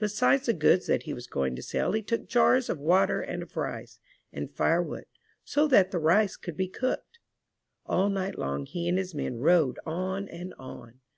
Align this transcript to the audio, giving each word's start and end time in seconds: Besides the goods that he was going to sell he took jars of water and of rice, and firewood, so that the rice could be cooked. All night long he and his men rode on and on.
Besides 0.00 0.46
the 0.46 0.54
goods 0.54 0.88
that 0.88 1.04
he 1.04 1.14
was 1.14 1.28
going 1.28 1.54
to 1.54 1.62
sell 1.62 1.92
he 1.92 2.02
took 2.02 2.26
jars 2.26 2.68
of 2.68 2.80
water 2.80 3.20
and 3.20 3.44
of 3.44 3.56
rice, 3.56 4.00
and 4.32 4.50
firewood, 4.50 5.04
so 5.44 5.68
that 5.68 5.92
the 5.92 6.00
rice 6.00 6.34
could 6.34 6.56
be 6.56 6.66
cooked. 6.66 7.20
All 7.86 8.08
night 8.10 8.36
long 8.36 8.66
he 8.66 8.88
and 8.88 8.98
his 8.98 9.14
men 9.14 9.36
rode 9.36 9.78
on 9.86 10.28
and 10.28 10.52
on. 10.54 10.98